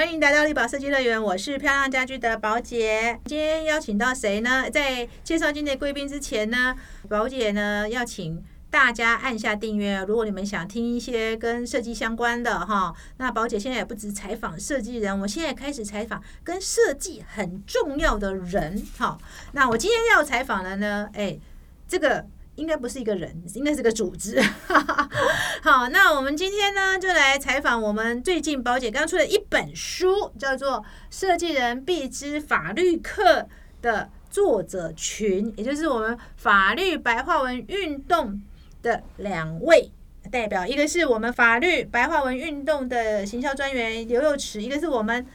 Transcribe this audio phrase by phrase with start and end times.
[0.00, 3.20] 欢迎来到立宝设计乐园，我是漂亮家居的宝姐。
[3.26, 4.64] 今天邀请到谁呢？
[4.70, 6.74] 在介绍今天贵宾之前呢，
[7.06, 10.02] 宝姐呢要请大家按下订阅。
[10.08, 18.82] 如果你们想听一些跟设计相关的哈，那宝姐现在也不止采访设计人，我现在开始采访跟设计很重要的人。
[18.96, 19.20] 好，
[19.52, 21.38] 那我今天要采访的呢，哎，
[21.86, 22.24] 这个。
[22.56, 24.40] 应该不是一个人，应该是个组织。
[25.62, 30.78] 好，那我们今天呢，就来采访我们最近宝姐刚出的一本书，叫做
[31.10, 33.40] 《设计人必知法律课》
[33.80, 38.42] 的作者群，也就是我们法律白话文运动
[38.82, 39.90] 的两位
[40.30, 45.26] 代表，一个是我们法律白话文运动的行销专员刘佑池，一个是我们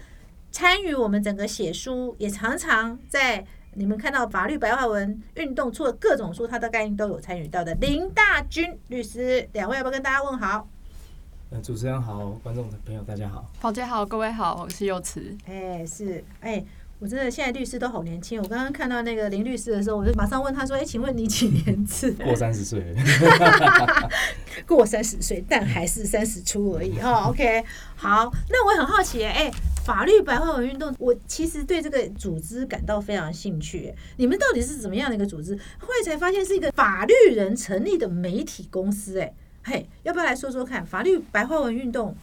[0.52, 3.46] 参与我们整个写书，也常常在。
[3.78, 7.74] 你们看到法律白话文运动出的各种书，他的概念都有参与到的。
[7.76, 10.68] 林大军律师，两位要不要跟大家问好？
[11.52, 15.36] 呃，主持人好，观众朋友大家好，宝姐好，各位好，我是幼慈。
[15.46, 16.64] 哎，是哎。
[16.98, 18.42] 我真的现在律师都好年轻。
[18.42, 22.96] 我刚刚看到那个林律师的时候，我就马上问他说：“哎，请问你几年次？”过三十岁，
[24.66, 26.98] 过三十岁，但还是三十出而已。
[27.00, 27.62] 哦 OK，
[27.98, 29.52] 好，那我很好奇，哎，
[29.86, 33.94] 法律白话文运动，我其实对这个组织感到非常兴趣。
[34.18, 35.56] 你们到底是怎么样的一个组织？
[35.78, 39.20] 后来才发现是一个法律人成立的媒体公司。
[39.20, 39.32] 哎，
[39.64, 42.16] 嘿，要不要来说说看，法律白话文运动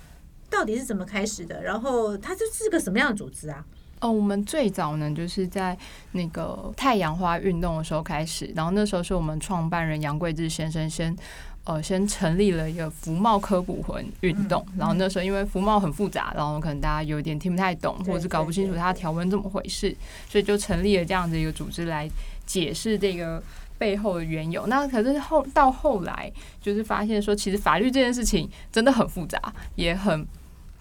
[0.51, 1.63] 到底是怎么开始的？
[1.63, 3.65] 然后它这是个什么样的组织啊？
[4.01, 5.79] 哦，我们最早呢，就是在
[6.11, 11.17] 那个太阳花运动的时候开始，然后那时候是我们创办人杨贵志先生先
[11.65, 19.95] 呃先成立了一个服贸科普魂运动，然后那时候因为服贸很复杂，然后可能大家有点听不太懂，或者是搞不清楚它的条文怎么回事，
[20.29, 22.09] 所以就成立了这样的一个组织来
[22.45, 23.43] 解释这个
[23.79, 24.67] 背后的缘由。
[24.67, 29.41] 那可是后到后来，就是发现说，其实法律这件事情真的很复杂，
[29.77, 30.27] 也很。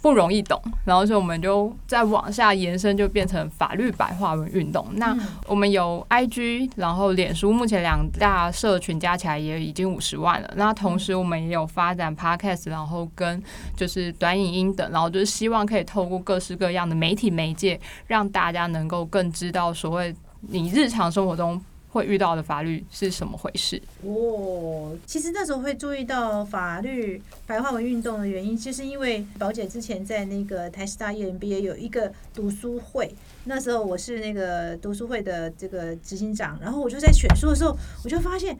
[0.02, 4.86] 不容易懂，然后所以我们就再往下延伸，就变成法律白话文运动。
[4.96, 10.52] 那我们有 IG，然后脸书，目前两大社群加起来也已经五十万了。
[10.56, 13.42] 那同时我们也有发展 Podcast，然后跟
[13.78, 21.62] 就是短影音等，然后就是希望可以透过各式各样的媒体媒介，让大家能够更知道所谓你日常生活中。
[21.91, 23.81] 会遇到的法律是什么回事？
[24.06, 33.13] 哦，其实那时候会注意到法律白话文运动的原因，就是因为宝姐之前在那个台师大 EMBA 有一个读书会，
[33.44, 37.75] 那时候我是那个读书会的这个执行长，然后我就在选书的时候，
[38.06, 38.58] 我就发现，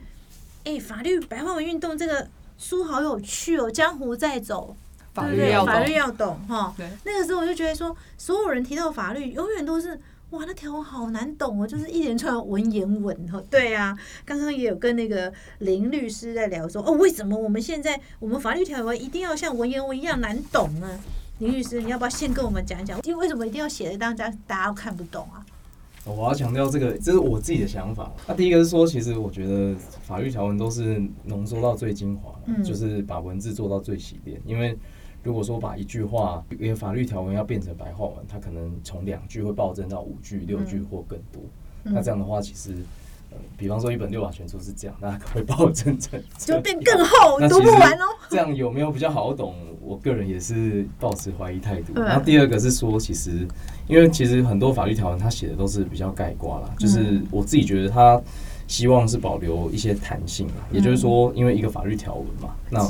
[0.64, 2.28] 哎，法律白话文运动这个
[2.58, 4.76] 书好有趣哦，江湖在走，
[5.14, 6.74] 法律要法律要懂哈。
[6.76, 9.98] 对，那个时候我就觉得说，所有人提到法律，永远都是。
[10.32, 13.44] 哇，那条文好难懂哦，就是一连串文言文哦。
[13.50, 13.94] 对啊，
[14.24, 20.98] 刚刚也有跟那个林律师在聊说，哦，为什么我们现在我们法律条文一定要像文言文一样难懂呢？
[21.38, 25.44] 林律师，你要不要先跟我们讲一讲，为为什么一定要写的大家大家看不懂啊？
[26.06, 28.10] 我要强调这个，这是我自己的想法。
[28.26, 32.32] 那第一个是说，其实我觉得法律条文都是浓缩到最精华
[32.64, 34.78] 就是把文字做到最洗练，因为。
[35.22, 41.40] 如果说把一句话一个法律条文要变成白话文，它可能从两句会暴增到五句、六句或更多。
[41.84, 42.74] 那这样的话，其实
[43.30, 48.06] 呃，比方说一本六法全书是这样，那会暴增成就变更厚，读不完哦。
[48.28, 49.54] 这样有没有比较好懂？
[49.80, 51.92] 我个人也是抱持怀疑态度。
[52.00, 53.46] 然后第二个是说，其实
[53.86, 58.20] 因为其实很多法律条文它写的都是比较概括啦，就是我自己觉得它。
[58.72, 62.82] 希望是保留一些弹性啊，也就是说，因为一个法律条文嘛，那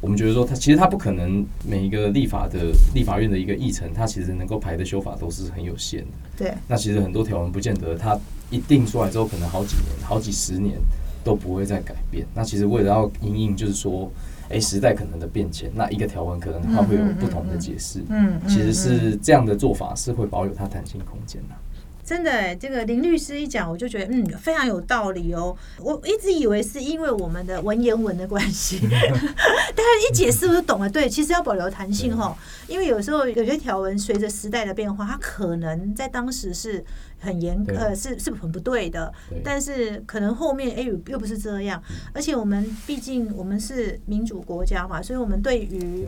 [0.00, 6.06] 我们觉得说，它其实它不可能每一个立法的立法院的一个议程，它其实能够排的修法都是很有限的。
[6.38, 10.78] 对，那其实很多条文不见得它一定出来之后，可能好几年、好几十年
[11.22, 12.26] 都不会再改变。
[12.34, 14.10] 那其实为了要因应，就是说，
[14.48, 18.02] 哎，时代可能的变迁，那一个条文可能它会有不同的解释。
[18.08, 21.54] 嗯，其实是这样的做法是会保有它弹性空间的。
[22.06, 25.54] 真的，这个林律师一讲，我就觉得嗯，非常有道理哦。
[25.80, 30.88] 我一直以为是因为我们的文言文的关系， 但是一解释我就懂了。
[30.88, 32.38] 对，其实要保留弹性哈，
[32.68, 36.84] 因为有时候有些条文随着时代的变化，它可能在当时是
[37.18, 39.12] 很严呃是是很不对的，
[39.42, 41.82] 但是可能后面哎又不是这样。
[42.14, 46.06] 而且我们毕竟我们是民主国家嘛，所以我们对于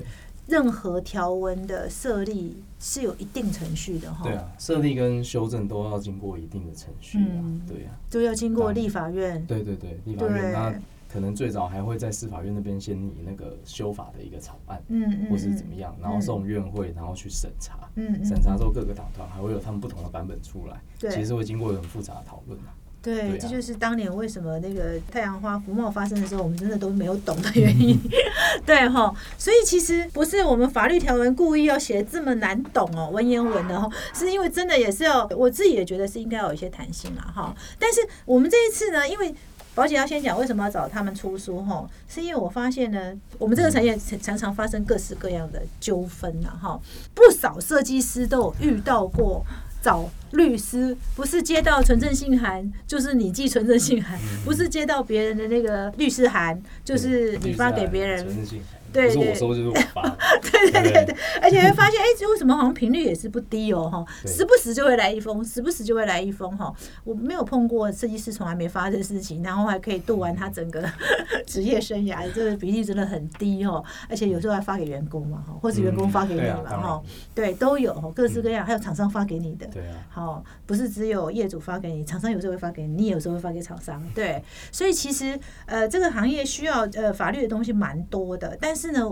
[0.48, 4.24] 任何条文的设立是有一定程序的哈。
[4.24, 7.44] 对啊，设立跟修正都要经过一定的程序啊。
[7.68, 9.44] 对啊，都要经过立法院。
[9.46, 10.74] 对对对，立法院那
[11.12, 17.78] 可能最早还会在司法院那边先拟那个修法的一个草案，嗯嗯，或是怎么样，然后送院会，然后去审查。
[17.94, 18.24] 嗯嗯。
[18.24, 20.80] 审查之后各个党团还会有他们不同的版本出来。
[20.98, 21.10] 对。
[21.10, 22.72] 其实会经过很复杂的讨论啊。
[23.08, 27.98] 对，对啊这就是当年为什么那个太阳花福茂发生的时候，我们真的都没有懂的原因。
[28.66, 37.54] 对哈，所以其实不是我们法律条文故意要写这么难懂哦，文言文的哈，是因为真的也是要，我自己也觉得是应该有一些弹性啦哈。
[37.78, 39.34] 但是我们这一次呢，因为
[39.74, 46.78] 保险要先讲为什么要找他们出书哈，是因为我发现呢，我们这个产业常常发生各式各样的纠纷呐哈，
[47.14, 49.44] 不少设计师都有遇到过。
[49.80, 58.26] 找律师不是接到纯正信函，就是你寄纯正信函；不是接到别人的那个律师函，就是你发给别人。
[58.92, 59.30] 对不是对。
[59.30, 60.02] 我收就是我发。
[60.42, 61.04] 对对对。
[61.04, 66.72] 对，而且会发现，哎、这为什么好像频率也是不低哦，哈，时不时就会来一封，时不时就会来一封，哈。
[67.04, 70.84] 我没有碰过设计师从来没发生事情，然后还可以度完他整个
[71.46, 73.82] 职业生涯，这个比例真的很低哦。
[74.08, 77.02] 而且有时候还发给员工嘛，哈，或者员工发给你嘛，哈，
[77.34, 84.42] 对，都有，哈各式各样，还有厂商发给你的，对啊，好，不是只有业主发给你，厂商有时候会发给你，你有时候会发给厂商，对，
[84.72, 89.04] 所以其实呃，这个行业需要呃法律的东西蛮多的，但是呢，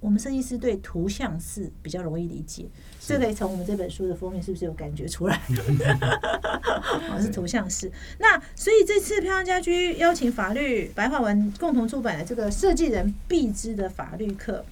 [0.00, 2.66] 我们设计师对图像是比较容易理解，
[3.00, 5.40] 这可以从我们这本书的封面是不是有感觉出来？
[7.08, 7.90] 哦，是图像式。
[8.18, 14.64] 那所以这次漂亮家居邀请法律白话文共同出版的这个设计人必知的法律课，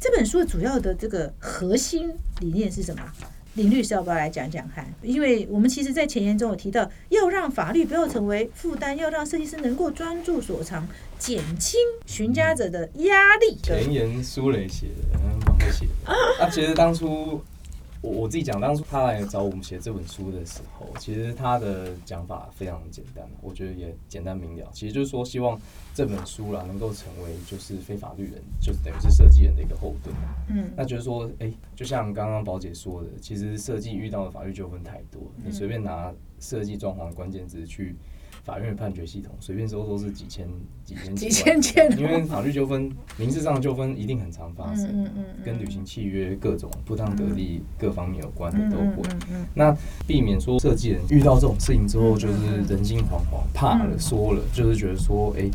[0.00, 2.10] 这本书主要的这个核心
[2.40, 3.02] 理念是什么？
[3.54, 4.86] 林律师要不要来讲讲看？
[5.02, 10.88] 因为我们其实，在前言中有提到，要让法律不要成为负担，要让设计师能够专注所长，
[11.22, 13.56] 减轻寻家者的压力。
[13.62, 16.12] 前言苏磊写的，嗯蛮会写的。
[16.44, 17.40] 啊，其实当初
[18.00, 24.68] 我我自己讲，当初他来找我们写这本书的时候，其实他的讲法非常简单，我觉得也简单明了。
[24.72, 25.56] 其实就是说，希望
[25.94, 30.14] 这本书啦能够成为就是非法律人，就是等于是设计人的一个后盾。
[30.48, 30.70] 嗯。
[30.76, 37.94] 那就是说，哎、就像刚刚宝姐说的，其实设计遇到的法律纠纷太多，你随便拿设计装潢的关键字去
[38.42, 40.48] 法院的判决系统，随便搜都是几千、
[40.84, 49.02] 几千、几万千件因为法律纠纷、民事上的纠纷一定很常发生，嗯嗯跟履行契约各种不当得利各方面有关的都会。
[49.10, 49.76] 嗯嗯那
[50.08, 54.00] 避免说设计人遇到这种事情之后，嗯就是人心惶惶，怕了、嗯。
[54.00, 55.48] 说了，就是觉得说，哎、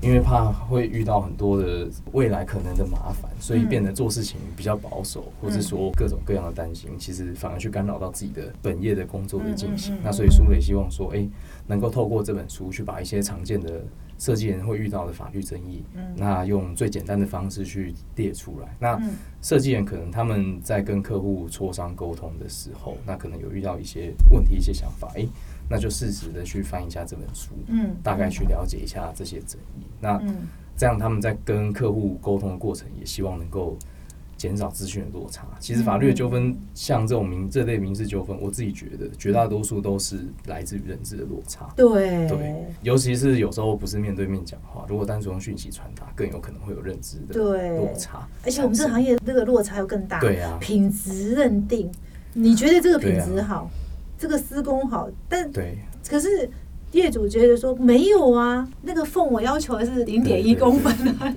[0.00, 9.96] 因为怕会遇到很多的未来可能的麻烦，所以变得做事情比较保守，或是说各种各样的担心，其实反而去干扰到自己的本业的工作的进行。
[10.04, 11.26] 那所以苏磊希望说，哎、
[11.66, 13.82] 能够透过这本书去把一些常见的
[14.18, 18.68] 设计人会遇到的法律争议，嗯那用最简单的方式去列出来。
[18.78, 25.28] 那嗯设计人可能他们在跟客户磋商沟通的时候，那可能有遇到一些问题、一些想法，诶、
[25.68, 29.84] 那就适时的去翻一下这本书，嗯大概去了解一下这些争议。
[30.00, 33.76] 那嗯这样他们在跟客户沟通的过程，也希望能够
[34.36, 35.44] 减少资讯的落差。
[35.58, 41.68] 其实法律的纠纷，像这种民这类民事纠纷，我自己觉得绝大多数都是来自于认知的落差。
[41.74, 48.28] 对对，尤其是有时候不是面对面讲话，如果单纯用讯息传达，更有可能会有认知的落差。
[48.44, 50.20] 而且我们这个行业这个落差又更大。
[50.20, 51.90] 对啊品质认定，
[52.32, 53.68] 你觉得这个品质好，
[54.18, 55.78] 这个施工好，但对，
[56.08, 56.50] 可是
[56.92, 61.34] 业主觉得说没有啊，那个缝我要求的是零点一公分啊，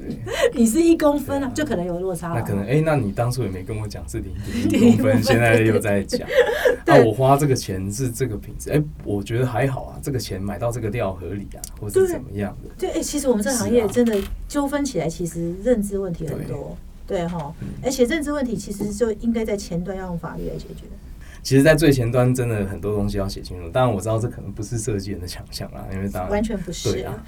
[0.54, 1.52] 你是一公分啊，啊。
[1.54, 2.40] 就可能有落差了。
[2.40, 4.34] 那可能哎、那你当初也没跟我讲是零
[4.70, 6.26] 点0.1一公分，现在又在讲，
[6.86, 6.98] 对。
[6.98, 16.78] 那我花这个钱是这个品质，哎、我觉得还好啊，这个钱买到这个料合理啊，或是怎么样的，对，哎、其实我们这个行业真的纠纷起来，其实认知问题很多。
[17.06, 17.28] 对。
[17.28, 20.86] 哈，嗯而且认知问题其实就应该在前端要用法律来解决。
[21.44, 23.70] 其实，在最前端真的很多东西要写清楚。
[23.70, 27.26] 当然，我知道这可能不是设计人的强项啊，因为当然完全不是对啊，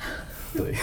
[0.54, 0.74] 对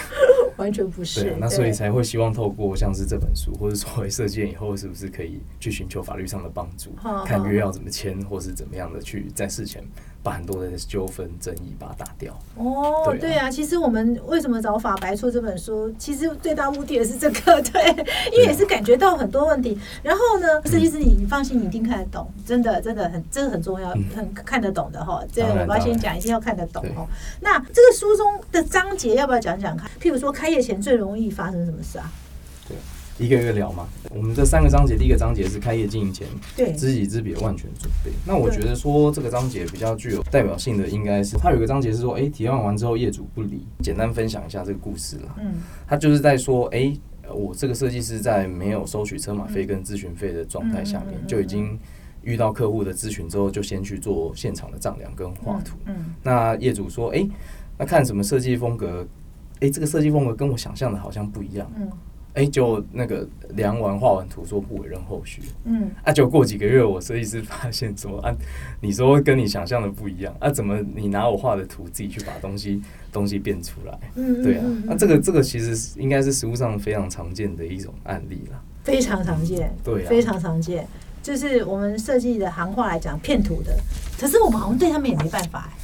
[0.57, 1.23] 完全不是。
[1.23, 6.93] 对啊，那所以才会希望透过像是这本书，或者作为设计人以后，是不是可以去寻求法律上的帮助，
[7.25, 9.83] 看约要怎么签，或是怎么样的去在事前
[10.23, 12.37] 把很多的纠纷争议把它打掉。
[12.55, 17.89] 哦，对啊对啊，其实我们为什么找法白出这本书，其实最大目的也是这个， 对，
[18.31, 19.77] 因为也是感觉到很多问题。
[20.03, 25.23] 然后呢，设计师你你放心，你一定看得懂，真的真的很这个很重要，嗯很看得懂的哈。
[25.31, 27.07] 这我要先讲，一定要看得懂对哦。
[27.39, 29.89] 那这个书中的章节要不要讲讲看？
[29.99, 32.11] 譬如说开业前最容易发生什么事啊？
[33.21, 33.87] 一个一个聊嘛。
[34.09, 38.11] 我们这三个章节，第一个章节是开业经营前对，知己知彼的万全准备。
[38.25, 45.35] 那我觉得说这个章节比较具有代表性的，应该是它有一个章节是说，哎、提案完之后业主不理，简单分享一下这个故事啦。
[45.39, 45.53] 嗯
[45.87, 46.91] 他就是在说，哎、
[47.27, 51.77] 呃我这个设计师在没有收取车马费跟咨询费的状态下面就已经
[52.23, 55.77] 遇到客户的咨询之后，就先去做现场的丈量跟画图。
[55.85, 57.23] 嗯那业主说，哎、
[57.77, 59.07] 那看什么设计风格？
[59.59, 61.71] 哎、这个设计风格跟我想象的好像不一样。
[61.77, 61.87] 嗯
[62.33, 68.33] 哎，就那个量完画完图说不委任后续，嗯，啊，就过几个月，我设计师发现什么啊？
[68.79, 70.49] 你说跟你想象的不一样啊？
[70.49, 73.99] 怎么你拿我画的图自己去把东西东西变出来？
[74.15, 78.61] 嗯对啊嗯，那这个这个其实应该是实物上非常常见的一种案例啦。
[78.83, 80.87] 非常常见，对啊非常常见。
[81.21, 83.77] 就是我们设计的行话来讲，骗图的，
[84.19, 85.77] 可是我们好像对他们也没办法、哎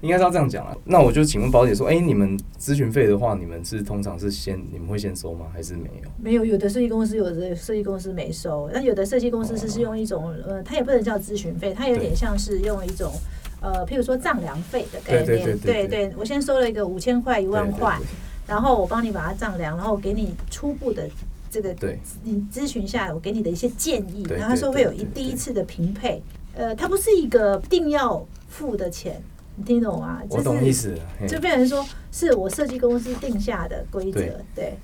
[0.00, 0.76] 应该是要这样讲啊。
[0.84, 5.46] 那我就请问宝姐说，哎、你们咨询费的话，你们是通常是先你们会先收吗？
[5.52, 6.10] 还是没有？
[6.22, 13.12] 没有，有的设计公司有的设计公司没收，那有的设计公司是是用一种呃，它也不能叫咨询费，它有点像是用一种
[13.60, 15.58] 呃，譬如说丈量费的概念。
[15.58, 17.98] 对对对我先收了一个五千块、一万块，
[18.46, 21.08] 然后我帮你把它丈量，然后给你初步的
[21.50, 26.22] 这个对你咨询下来，我给你的一些建议，然后他说会有一第一次的评配，
[26.54, 29.20] 呃，它不是一个定要付的钱，
[29.58, 30.22] 你听懂吗？
[30.30, 31.28] 我懂意思了。
[31.28, 34.78] 就变成说是我设计公司定下的规则对，对。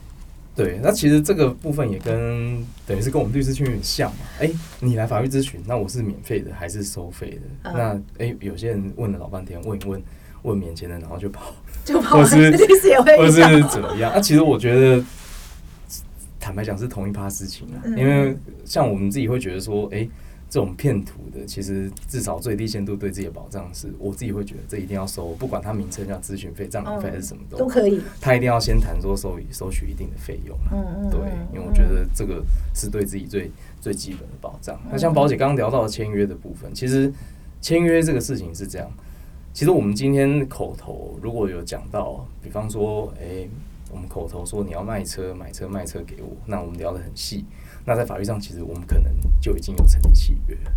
[0.56, 4.18] 对，那其实这个部分也跟等于是跟我们律师圈有点像嘛。
[4.38, 7.70] 哎、你来法律咨询，那我是免费的还是收费的？
[7.70, 10.00] 嗯那哎、有些人问了老半天，问一问，
[10.42, 11.52] 问免钱的，然后就跑，
[11.84, 14.12] 就跑，或是 律师也会或是怎么样？
[14.14, 15.04] 那、其实我觉得，
[16.38, 17.82] 坦白讲是同一趴事情啊。
[17.84, 20.08] 嗯因为像我们自己会觉得说，哎、
[20.54, 28.00] 这种骗图的，其实至少最低限度对自己的保障是，我自己会觉得这一定要收，不管他名称叫咨询费、账单费还是什么都都可以。
[28.20, 30.70] 他一定要先谈说收收取一定的费用啊。
[30.70, 32.40] 嗯嗯，对嗯，因为我觉得这个
[32.72, 34.76] 是对自己最最基本的保障。
[34.84, 37.12] 嗯那像宝姐刚刚聊到的签约的部分，其实
[37.60, 38.88] 签约这个事情是这样。
[39.52, 43.50] 其实我们今天口头如果有讲到，比方说，诶，
[43.90, 47.44] 我们口头说你要卖车、买车、卖车给我，那我们聊得很细。
[47.84, 50.72] 那在法律上，其实我们可能就已经有成立契约了。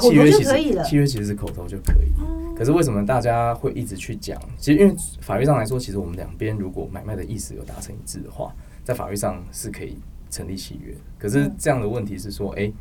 [0.00, 2.12] 契约其实契约其实是口头就可以。
[2.18, 4.40] 嗯可是为什么大家会一直去讲？
[4.56, 8.50] 其实因为法律上来说，其实我们两边如果买卖的意思有达成一致的话，
[8.82, 9.98] 在法律上是可以
[10.30, 10.94] 成立契约。
[11.18, 12.72] 可是这样的问题是说，哎、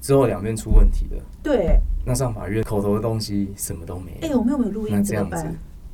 [0.00, 4.96] 之后两边出问题了，对，那上法院口头的东西什么都没哎，有，我们有没有录那音？
[4.96, 5.46] 那这样子？，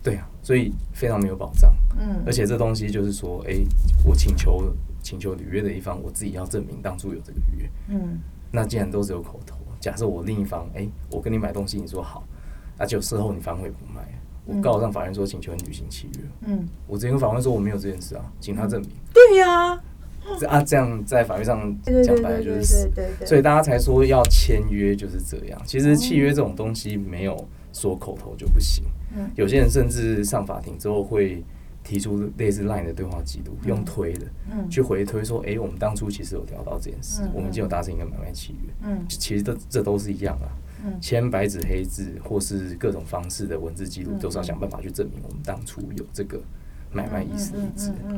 [0.05, 1.75] 对啊，所以非常没有保障。
[1.99, 3.57] 嗯而且这东西就是说，哎、
[4.05, 4.73] 我请求
[5.07, 7.71] 请求履约的一方，我自己要证明当初有这个约。
[7.91, 8.19] 嗯。
[8.51, 12.25] 那既然都只有口头，假设我另一方，哎、我跟你买东西，你说好，
[12.77, 14.03] 那就事后你反悔不卖，
[14.45, 18.91] 我嗯告上法院说请求你履行契约，嗯，我直接跟法官说我没有这件事啊，请他证明。
[19.15, 19.81] 对呀，
[20.41, 21.73] 这啊，这样在法律上
[22.05, 22.91] 讲白了就是死。
[23.25, 25.63] 所以大家才说要签约就是这样。
[25.65, 27.37] 其实契约这种东西没有
[27.73, 28.85] 说口头就不行，
[29.17, 29.31] 嗯。
[29.37, 31.45] 有些人甚至上法庭之后会
[31.87, 34.69] 提出类似 LINE 的对话记录，用推的嗯。
[34.69, 38.73] 去回推说，哎、我们当初其实有聊到这件事嗯，我们已经有达成一个买卖契约。
[38.83, 39.07] 嗯。
[39.09, 40.51] 其实这这都是一样啊，
[40.85, 41.01] 嗯。
[41.01, 46.41] 签白纸黑字或是各种方式的文字记录嗯，都是要想办法去证明我们当初有这个
[46.93, 47.53] 买卖意思。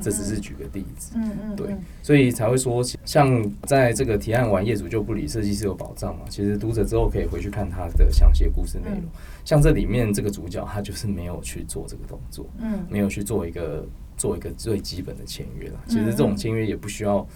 [0.01, 6.25] 这只是举个例子，嗯嗯，对嗯，所以才会说，像在这个提案完业主就不理，设计师有保障嘛。
[6.29, 9.09] 其实读者之后可以回去看他的详细的故事内容嗯。
[9.45, 15.81] 像这里面这个主角，他就是没有去做这个动作，嗯没有去做一个做一个最基本的签约了。
[15.87, 17.27] 嗯其实这种签约也不需要，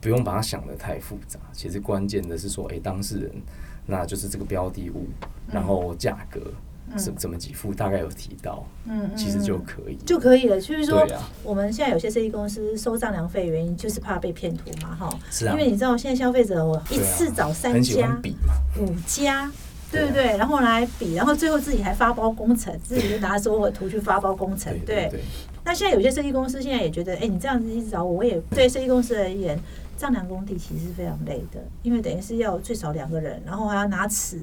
[0.00, 1.38] 不用把它想的太复杂。
[1.52, 3.30] 其实关键的是说，诶，当事人
[3.86, 5.06] 那就是这个标的物，
[5.52, 6.40] 然后价格
[6.96, 9.96] 怎怎么给付，大概有提到，嗯，其实就嗯可以。
[10.06, 10.60] 就可以了。
[10.60, 11.06] 就是说
[11.42, 15.18] 我们现在有些设计公司收丈量费，原因就是怕被骗图嘛，哈。
[15.30, 19.50] 是啊因为你知道现在消费者我一次找三家、比嘛，五家。
[19.88, 20.36] 对不对？
[20.36, 24.76] 然后来比，然后最后自己还发包工程，自己就拿所有的图去发包工程。
[24.80, 25.20] 对对，
[25.64, 29.56] 那现在有些设计公司现在也觉得，哎，你这样子一直找我，我也对设计公司而言，
[29.96, 34.40] 丈量工地其实是非常累的，因为等于是要最少两个人，然后还要拿尺、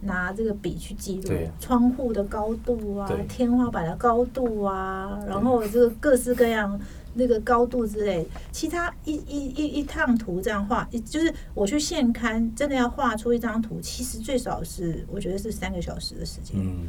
[0.00, 6.78] 拿这个笔去记录窗户的高度啊、天花板的高度啊，然后这个各式各样
[7.14, 16.56] 那个高度之类，其他一一一一趟图这样画，一就是我去现刊真的要画出一张图，其实最少是我觉得是三个小时的时间。
[16.60, 16.86] 嗯，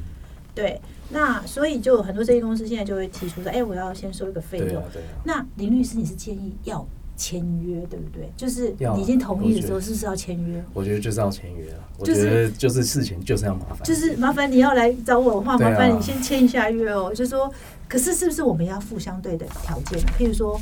[0.53, 4.83] 对，那所以就很多设计公司现在就会提出说，哎，我要先收一个费用啊。
[4.83, 5.01] 啊。
[5.23, 6.87] 那林律师，你是建议要
[7.19, 8.31] 签约，对不对？
[8.37, 10.63] 就是你已经同意的时候，是不是要签约？
[10.73, 11.79] 我觉得就是要签约了。
[11.97, 17.13] 我觉得就是事情就是要麻烦，就是麻烦你要来找我的话，麻烦你先签一下约哦。
[17.13, 17.51] 就说，
[17.89, 19.99] 可是是不是我们要付相对的条件？
[20.17, 20.57] 譬如说，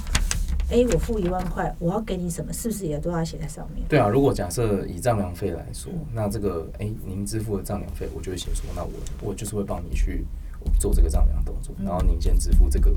[0.71, 3.85] 哎，我付一万块，我要给你什么，是不是也都要写在上面？
[3.87, 4.07] 对啊。
[4.07, 8.89] 如果假设以丈量费来说嗯，那这个哎、您支付的丈量费，我就会写说，那我
[9.21, 10.25] 我就是会帮你去
[10.79, 12.91] 做这个丈量动作，嗯然后您先支付这个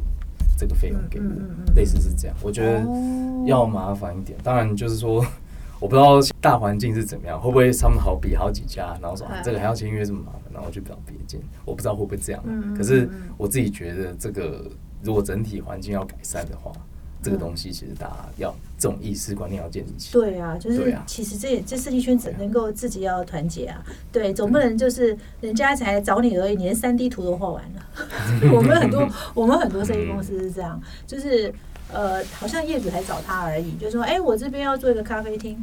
[0.56, 1.26] 这个费用给我
[1.74, 2.36] 类似是这样。
[2.42, 5.24] 我觉得哦要麻烦一点，当然就是说。
[5.80, 14.70] 我不知道大环境是怎么样，会不会他们好比好几家，然后说、啊嗯、这个还要签约这么麻烦，然后去找别间，我不知道会不会这样可是我自己觉得，这个
[15.02, 16.70] 如果整体环境要改善的话，
[17.22, 20.24] 这个东西其实大家要这种意识观念要建立起来。
[20.24, 27.86] 对啊，就是其实这这设计圈只能够自己要团结啊，对，总不能就是人家才找你而已，连三 D 图都画完了。
[28.54, 31.52] 我们很多 我们很多设计公司是这样，就是
[31.92, 35.62] 呃，好像业主才找他而已，就说哎，我这边要做一个咖啡厅，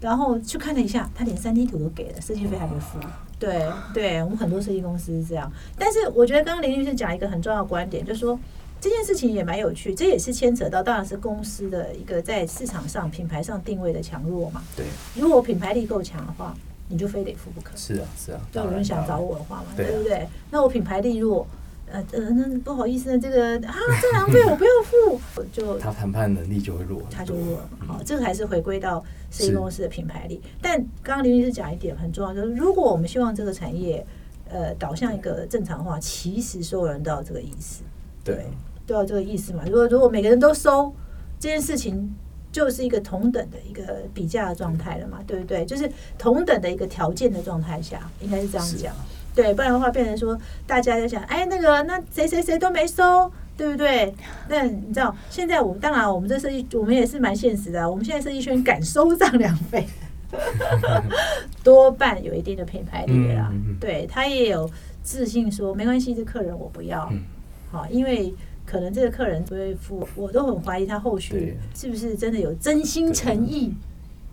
[0.00, 2.98] 然后去看了一下，他连三 D 图都给了，设计费还没付。
[3.38, 8.38] 对对，我们很多设计公司是这样，但是我觉得刚刚林律师讲一个很重要的观点，就是说。
[8.82, 14.60] 这件事情也蛮有趣，这也是牵扯到，当然是公司的一个在市场上品牌上定位的强弱嘛。
[14.76, 14.84] 对，
[15.14, 16.52] 如果品牌力够强的话，
[16.88, 17.70] 你就非得付不可。
[17.76, 18.40] 是啊，是啊。
[18.50, 20.26] 就有人想找我的话嘛，对不对？
[20.50, 21.46] 那我品牌力弱，
[21.92, 23.72] 呃呃，那不好意思呢，这个啊，
[24.02, 27.70] 这两费我不要付，就他谈判能力就会弱，他就弱了。
[27.86, 30.42] 好，这个还是回归到设计公司的品牌力。
[30.60, 34.04] 但刚刚林律师讲一点很重要，就是如果我们希望这个产业
[34.50, 37.84] 呃导向一个正常化，其实所有人都有这个意思。
[38.24, 38.44] 对。
[38.86, 39.62] 都要这个意思嘛？
[39.66, 40.94] 如果如果每个人都收
[41.38, 42.14] 这件事情，
[42.50, 45.18] 就是一个同等的一个比价的状态了嘛？
[45.26, 45.64] 对不对？
[45.64, 48.94] 就是同等的一个条件的状态下，应该是这样讲。
[49.34, 54.14] 对，不然的话变成说大家在想，哎，那个那谁谁谁都没收，对不对？
[54.50, 59.86] 那你知道现在我们当然我们这设计我们也是蛮现实的，我们现在设计圈敢收丈量费，
[61.64, 63.50] 多半有一定的品牌力啦。
[63.80, 64.70] 对他也有
[65.02, 67.10] 自信说没关系，这客人我不要，
[67.70, 68.34] 好，因为。
[68.72, 73.74] 可能这个客人不会付，我都很怀疑他后续是不是真的有真心诚意，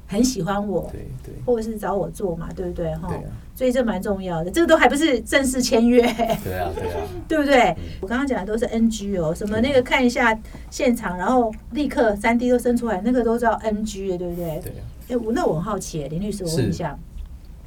[0.08, 2.96] 很喜欢我，对对，或者是找我做嘛，对不对？
[2.96, 3.13] 哈，
[3.53, 6.01] 所以这蛮重要的，这个都还不是正式签约，
[6.41, 7.75] 对啊对啊， 对不对？
[8.00, 10.39] 我刚刚讲的都是 NG 哦，什么那个看一下
[10.72, 14.62] 现场，然后立刻三 D 都生出来，那个都叫 NG 的，对不对？
[14.63, 14.74] 对。
[15.10, 16.98] 哎，我那我很好奇，林律师，我问一下，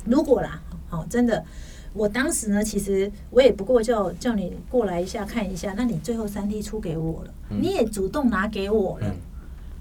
[0.07, 1.45] 如果啦，好，真的。
[1.94, 9.06] 我当时呢，其实我也不过叫叫你过来一下看一下，那你最后三 D 出给我了，你也主动拿给我了，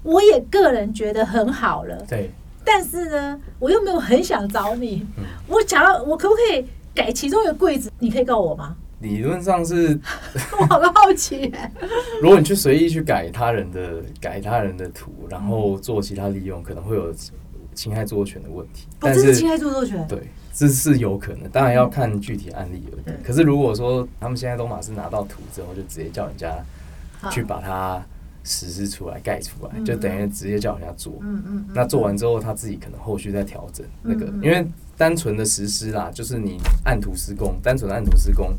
[0.02, 2.04] 我也个人觉得很好了。
[2.08, 2.30] 对。
[2.64, 5.04] 但是呢，我又没有很想找你，
[5.48, 6.64] 我想要我可不可以
[6.94, 7.90] 改其中一个柜子？
[7.98, 8.76] 你可以告我吗？
[9.00, 9.98] 理论上是。
[10.60, 11.52] 我好好奇。
[12.22, 17.12] 如果你去随意去改他人的改他人的图，然后做其他利用，可能会有
[17.82, 18.86] 侵害著作权的问题。
[19.00, 20.06] 哦，这是侵害著作权。
[20.06, 20.22] 对。
[20.54, 23.24] 这是有可能，当然要看具体案例而已。
[23.24, 26.62] 可是如果说他们现在都马是拿到图之后，就直接叫人家
[27.30, 28.00] 去把它
[28.44, 31.14] 实施出来、盖出来，就等于直接叫人家做。
[31.22, 31.66] 嗯嗯。
[31.74, 34.64] 那做完之后，他自己可能后续再调整那个，因为
[34.94, 38.52] 单纯的实施啦，就是你按图施工，单纯的按图施工，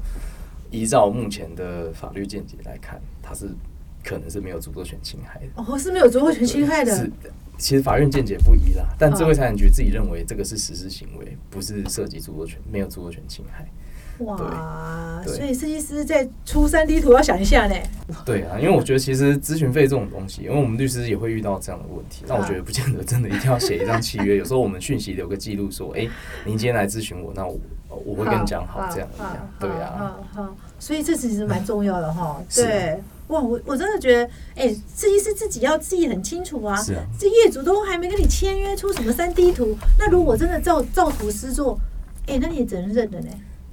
[0.71, 3.49] 依照目前的法律见解来看，它是
[4.03, 5.47] 可能是没有著作权侵害的。
[5.55, 6.95] 哦，是没有著作权侵害的。
[6.95, 7.29] 是的。
[7.57, 13.65] 其实法院见解不一啦，但智慧财产局自己认为这个是实施行为，不是涉及著作权，没有著作权侵害。
[14.25, 17.75] 哇，所以设计师在出三 D 图要想一下呢。
[18.25, 24.35] 对啊，因为我觉得其实咨询费这种东西，因为我们律师也会遇到这样的问题，那我觉得不见得真的一定要写一张契约。
[24.35, 26.07] 有时候我们讯息留个记录说， 哎，
[26.45, 29.09] 您今天来咨询我，那我我会跟你讲好这样。
[29.59, 32.41] 对啊，好，所以这其实蛮重要的哈。
[32.53, 32.99] 对。
[33.33, 36.75] 哇，我我真的觉得，哎，设计师自己要自己很清楚啊。
[36.75, 37.03] 是啊。
[37.19, 41.77] 这业主都还没跟你签约出什么三 D 图，那如果真的照照图施作，
[42.27, 43.29] 哎，那你也只能认了呢。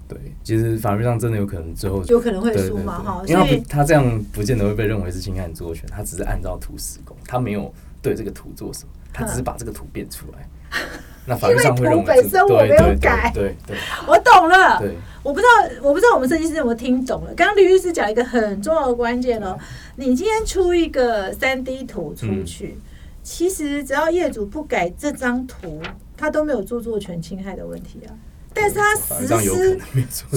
[0.08, 3.22] 对，其实法律上真的有可能最后有可能会输嘛，哈。
[3.26, 10.48] 因为他这样不见得会被认为是侵害著作权，他只是按照图施工，他没有对这个图做什么，他只是把这个图变出来。
[11.30, 14.78] 那法律上会认为本身我没有改，对对，我懂了。
[14.80, 14.94] 对。
[15.22, 17.34] 我不知道，我不知道我们设计师有没有听懂了。
[17.34, 19.54] 刚刚吕律师讲一个很重要的关键哦，
[19.96, 22.78] 你今天出一个三 D 图出去，
[23.22, 25.78] 其实只要业主不改这张图，
[26.16, 28.16] 他都没有著作权侵害的问题啊。
[28.54, 29.78] 但是他实施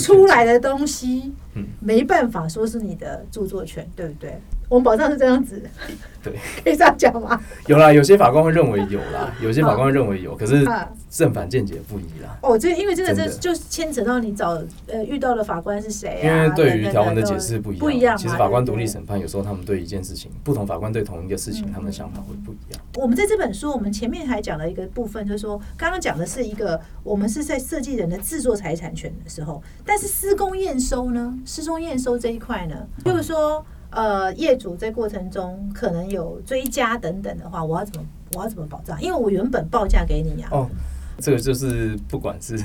[0.01, 1.32] 出来的东西，
[1.79, 4.38] 没办法说是你的著作权，对不对？
[4.73, 5.62] 我们保障是这样子，
[6.23, 6.33] 对，
[6.63, 7.39] 可以这样讲吗？
[7.67, 10.67] 有啦，有些法官会认为有啦， 有些法官会认为有，可是
[11.12, 12.36] 正反见解不一啦。
[12.41, 16.25] 哦，这因为这个这就牵扯到你找呃遇到的法官是谁啊？
[16.25, 18.17] 因为对于条文的解释不一样，不一样。
[18.17, 22.81] 其实法官独立审判有时候他们对一件事情，不同法官对同一个事情，他们的想法会不一样。
[22.95, 33.63] 我们在这本书，我们前面还讲了一个部分，就是说刚刚讲的是一个我们是在设计人的制作财产权的时候，但是施工验收呢，施工验收这一块呢，就是说。
[33.95, 39.01] 呃，业主在过程中可能有追加等等的话，我要怎么我要怎么保障？
[39.01, 40.47] 因为我原本报价给你呀。
[40.51, 40.69] 哦，
[41.19, 42.58] 这个就是不管是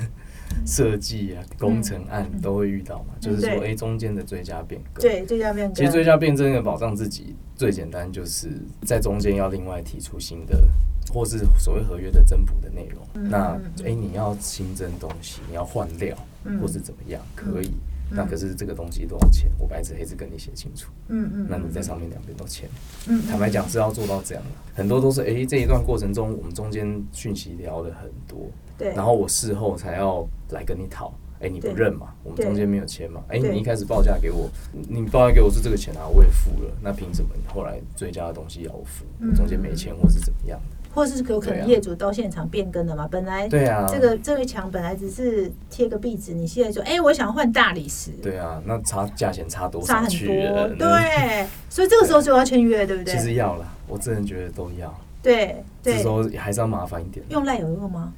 [0.67, 5.03] 设计啊、工程案都会遇到嘛，就是说，哎，中间的追加变更。
[5.03, 5.75] 对，追加变更。
[5.75, 8.51] 其实追加变更的保障自己最简单，就是
[8.85, 10.67] 在中间要另外提出新的，
[11.13, 13.31] 或是所谓合约的增补的内容。
[13.31, 16.17] 那哎，你要新增东西，你要换料，
[16.61, 17.73] 或是怎么样，可以。
[18.11, 22.69] 那可是这个东西多少钱，我白纸黑字跟你写清楚，嗯嗯，那你在上面两边都签。
[23.09, 31.13] 嗯，坦白讲是要做到这样的，很多都是诶这一段过程中我们中间讯息聊了很多，对，然后我事后才要来跟你讨。
[31.41, 32.13] 哎，你不认嘛？
[32.25, 33.23] 我们中间没有签嘛？
[33.29, 39.05] 哎，对你一开始报价给我，你报价给我是这个钱啊，我也付了，那凭什么你后来追加的东西要我付？
[39.37, 40.77] 中间没签或是怎么样的？
[40.95, 43.07] 或是有可能业主到现场变更了嘛？
[43.11, 53.21] 本来对啊，这个这个墙本来只是贴个壁纸，你现在说，哎，我想换大理石，对啊，那差价钱差多少差很多？，对， 所以这个时候就要签约，对不对其？
[53.21, 57.25] 实要了，我真的觉得都要，对对这时，候还是要麻烦一点。
[57.29, 58.13] 用赖有用吗？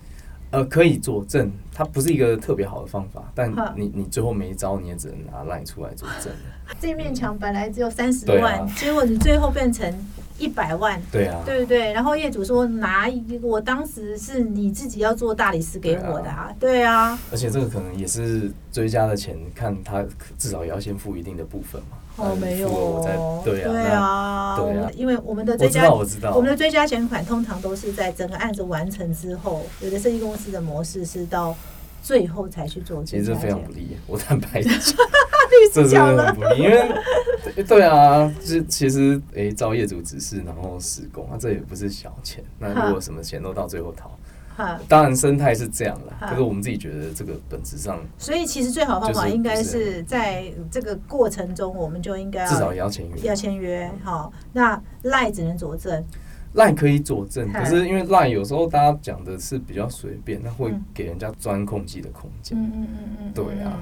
[0.52, 6.32] 呃，可以佐证，它不是一个特别好的方法，但你你最后没招，你也只能拿赖出来佐证。
[6.80, 9.92] 这面墙本来只有三十万，结果你最后变成
[10.40, 11.92] 一百万，对啊，对不对？
[11.92, 20.04] 然后业主说拿一个，我当时是你自己要做大理石给我的啊，对啊，而且这个可能也是追加的钱，看他
[20.38, 21.98] 至少也要先付一定的部分嘛。
[22.16, 31.54] 哦，没有我对啊，对啊，因为我们的追加我知道，我知道，我们的追加钱款通常都是在整个案子完成之后，有的设计公司的模式是到
[32.02, 33.72] 最后才去做其实这非常不。
[33.72, 34.72] 利，我坦白讲，
[35.72, 42.42] 这真的，不利，因为对啊，这其实诶，照业主指示然后施工，啊，这也不是小钱。
[42.58, 44.18] 那如果什么钱都到最后掏，
[44.86, 53.20] 当然生态是这样了，可是我们自己觉得这个本质上所以其实最好的方法应该是在这个过程中，我们就应该至少要也要签约。
[53.22, 53.90] 要签约。
[54.04, 56.04] 好，那赖只能佐证，
[56.52, 62.58] 赖可以佐证，可是因为赖有时候大家讲的是比较随便，那会给人家钻空隙的空间。
[62.58, 63.78] 嗯嗯嗯嗯，对啊，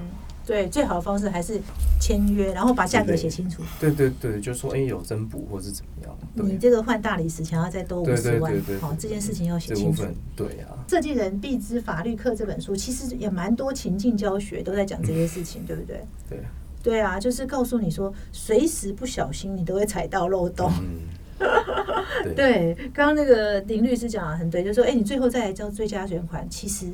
[0.49, 1.61] 对，最好的方式还是
[2.01, 3.63] 签约，然后把价格写清楚。
[3.79, 10.05] 对对对，就说哎、有增补或是怎么样，你这个换大理石想要再多五十万好，这件事情要写清楚。
[10.05, 16.03] 分对啊，设计人必知法律课这本书，其实也蛮多情境教学都在讲这些事情，对不对？
[16.31, 16.39] 对，
[16.83, 20.73] 对啊，就是告诉你说，随时不小心你都会踩到漏洞。
[20.81, 21.45] 嗯，
[22.25, 26.87] 对对，刚刚那个林律师讲的很对，就说，哎，你最后再来交追加选款，其实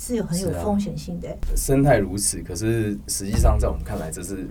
[0.00, 1.28] 是有很有风险性的。
[1.54, 4.48] 生态如此，可是实际上在我们看来，这是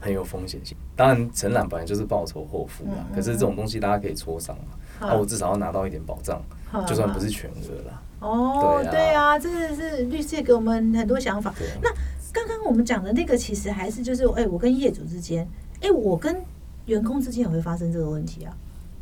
[0.00, 0.76] 很有风险性。
[0.96, 4.74] 当然，承揽本来就是报酬后付啦嗯，嗯可是这种东西大家可以磋商嘛。
[4.98, 8.02] 好那我至少要拿到一点保障，好就算不是全额啦。
[8.18, 11.54] 哦，对啊对啊，真的是律师也给我们很多想法。
[11.80, 11.88] 那
[12.32, 15.48] 刚刚我们讲的那个，其实还是就是，哎，我跟业主之间，
[15.80, 16.42] 哎，我跟
[16.86, 18.52] 员工之间也会发生这个问题啊，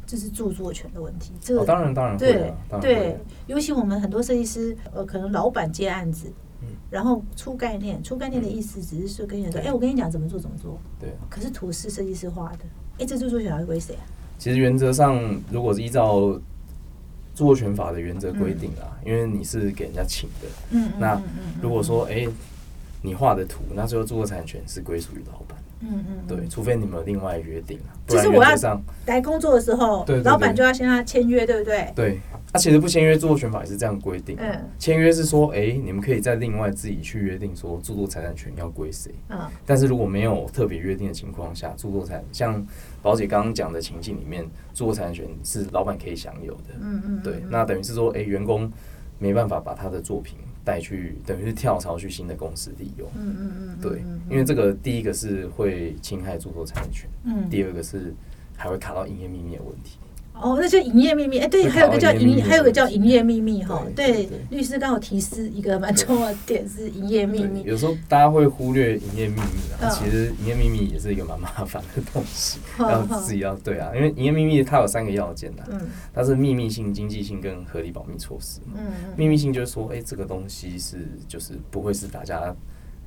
[0.08, 1.34] 这是著作权的问题。
[1.38, 11.28] 这个、哦，当然当然会对啊，当然对啊。，尤其我们很多设计师，呃，可能老板接案子，嗯然后出概念，出概念的意思只是说跟人说，对哎，我跟你讲怎么做怎么做，对啊。
[11.28, 12.64] 可是图是设计师画的，
[12.98, 14.02] 哎，这著作权要归谁啊？
[14.38, 15.20] 其实原则上，
[15.52, 16.32] 如果是依照
[17.34, 21.20] 著作权法的原则规定啊，因为你是给人家请的，嗯那
[21.60, 22.26] 如果说哎、
[23.02, 31.92] 你画的图，那最后著作财产权是归属于老板，嗯嗯，对，除非你们有另外约定啊，不然就是我要来工作的时候，老板就要先让他签约，对不对？
[31.94, 32.18] 对。
[32.50, 34.34] 那、其实不签约，著作权法也是这样规定。
[34.40, 39.12] 嗯签约是说，哎、你们可以再另外自己去约定说著作财产权要归谁。
[39.28, 42.66] 嗯但是如果没有特别约定的情况下，著作财像
[43.02, 46.74] 宝姐刚刚讲的情境里面，著作财产权是老板可以享有的。
[46.80, 48.72] 嗯嗯，对，嗯那等于是说，哎、员工
[49.18, 50.38] 没办法把他的作品
[50.68, 53.08] 带去，等于是跳槽去新的公司利用。
[53.16, 58.12] 嗯嗯嗯，对嗯，因为这个第一个是会侵害著作产权，嗯，第二个是
[58.54, 59.98] 还会卡到营业秘密的问题。
[60.40, 63.82] 哦，那就营业秘密，哎，对，还有个叫营，还有个叫营业秘密哈。
[63.96, 67.62] 对律师刚好提示一个蛮重要的点是营业秘，密。
[67.62, 75.80] 有时候大家会忽略营业秘密其实营业秘密也是一个蛮麻烦的东西， 然后自己要对啊，因为营业秘密它有三个要件啊，嗯
[76.14, 78.74] 它是秘密性、经济性跟合理保密措施嘛。
[78.78, 82.54] 嗯秘密性就是说，哎、这个东西是就是不会是大家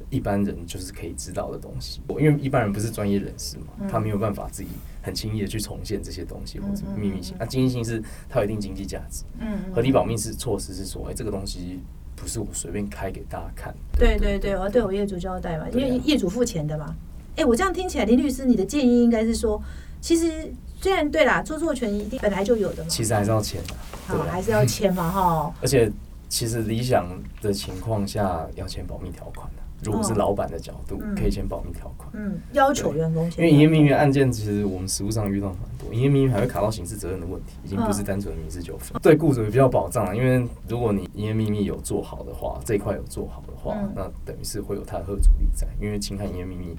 [0.10, 4.70] 一般人就是可以知道的东西，因为一般人不是专业人士嘛，嗯他没有办法自己
[5.02, 7.38] 很轻易的去重现这些东西或者秘密性嗯。
[7.40, 11.80] 那经济性是它有一定经济价值，嗯，合理保密是措施是说，哎、这个东西
[12.16, 13.74] 不是我随便开给大家看。
[13.98, 16.96] 对对对，我要对我业主交代嘛，因为业主付钱的嘛。
[17.36, 19.62] 哎，我这样听起来，林律师，你的建议应该是说，
[20.02, 23.76] 其实虽然对啦，著作权一定本来就有的嘛，其实还是要签的，
[24.08, 25.54] 对好，啊还是要签嘛哈。
[25.62, 25.92] 而且
[26.28, 27.08] 其实理想
[27.42, 29.61] 的情况下要签保密条款的。
[29.84, 31.16] 如果是哦老板的角度，嗯。
[31.16, 32.10] 可以签保密条款。
[32.14, 39.00] 嗯，要求员工因，为营业秘密案件，其实我们实务上遇到很多，营业秘密还会卡到刑事责任的问题，已经不是单纯的民事纠纷。
[39.02, 43.92] 对雇主也比较保障啊，因为如果你营业秘密有做好的话，这一块有做好的话，嗯。
[43.96, 46.76] 那等于是会有他的贺阻力在，因为侵害营业秘密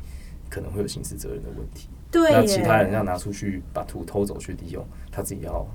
[0.49, 1.89] 可能会有刑事责任的问题。
[2.11, 5.67] 对，那其他人要拿出去把图偷走去利用，他自己要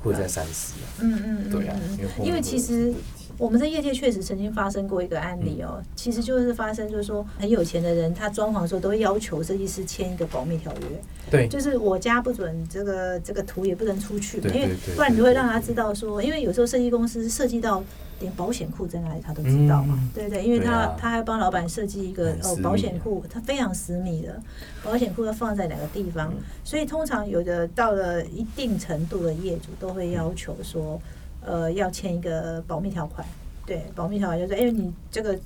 [0.00, 0.86] 会在三思啊。
[1.00, 2.94] 嗯嗯，嗯对啊嗯，因为其实
[3.38, 17.82] 我们在业界确实曾经发生过一个案例哦，其实就是发生就是说很有钱的人，他装潢的时候都会要求设计师签一个保密条约，对，就是我家不准这个这个图也不能出去，因为不然你就会让他知道说，因为有时候设计公司设计到
[18.20, 20.10] 连保险库在哪里他都知道嘛，嗯。
[20.14, 20.96] 对对，因为他、啊。
[20.96, 24.40] 他还帮老板设计一个哦保险库，他非常私密的
[24.82, 26.38] 保险库要放在哪个地方，嗯。
[26.62, 31.00] 所以通常有的到了一定程度的业主都会要求说，
[31.44, 33.26] 呃，要签一个保密条款。
[33.66, 35.38] 对，保密条款就是，因为你这个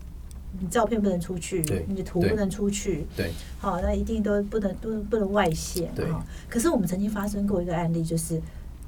[0.61, 6.25] 你照片不能出去对，你的图不能出去，对，好，那一定都不能不能不能外泄对哈。
[6.49, 8.41] 可是我们曾经发生过一个案例，就是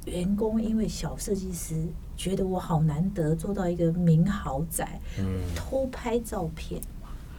[0.06, 1.74] 员工因为小设计师
[2.16, 6.80] 觉得我好难得做到一个名豪宅，嗯，偷拍照片，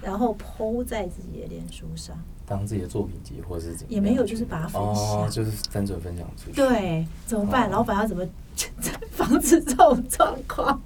[0.02, 2.18] 然后 PO 在自己的脸书上，
[2.52, 6.58] 当自己的作品集或者是怎么样也没有就是把它分享哦，就是单纯分享出去。
[6.58, 7.68] 对，怎么办？
[7.68, 8.28] 哦老板要怎么
[9.12, 10.80] 防止这种状况？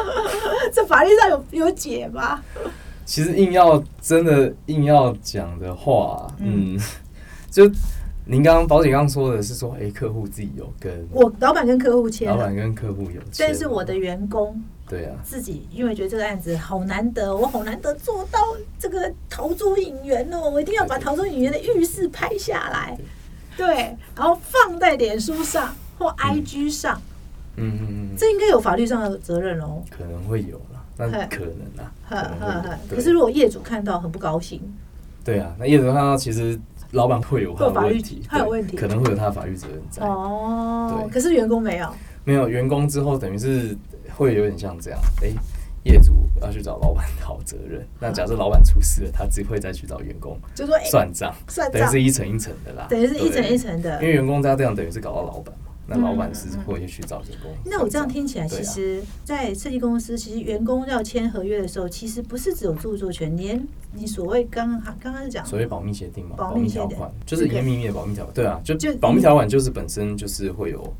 [0.72, 2.40] 这法律上有有解吗？
[3.06, 6.80] 其实硬要真的硬要讲的话，嗯嗯，
[7.50, 7.64] 就
[8.26, 18.38] 您刚刚保险刚刚说的是说，哎、客户自己有跟我老板跟客户签老板，跟客户有签，但是我的员工对啊，自己因为觉得这个案子好难得，我好难得做到
[18.78, 22.98] 这个逃出影园哦，我一定要把逃出影园的浴室拍下来，
[23.56, 27.00] 对，然后放在脸书上或 IG 上，
[27.56, 29.82] 嗯嗯嗯，这应该有法律上的责任哦。
[29.90, 34.60] 可能会有啦，那嘿可能啦，呵呵呵，可是如果业主看到很不高兴，
[35.22, 36.58] 对啊，那业主看到其实
[36.92, 38.74] 老板会有法律问题，对他有问题。
[38.76, 40.06] 可能会有他的法律责任在。
[40.06, 41.10] 哦，对。
[41.10, 41.88] 可是员工没有，
[42.24, 43.76] 没有员工之后，等于是
[44.18, 45.28] 会有点像这样，哎、
[45.84, 47.86] 业主要去找老板 讨责任。
[48.00, 57.50] 那假设老板出事了，他只会再去找员工就说哎，算账，算账等于是一层一层的啦，等于是一层一层的因为员工他这样等于是搞到老板嘛，那老板是会去找员工。
[57.64, 70.92] 那我这样听起来，啊其实，在设计公司，其实员工要签合约的时候，其实不是只有著作权，连你所谓刚刚刚刚是讲所谓保密协定嘛，保保密条款就是营业秘密的保密条款，对啊，就就保密条款就是本身就是会有